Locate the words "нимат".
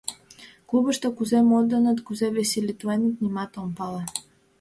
3.23-3.51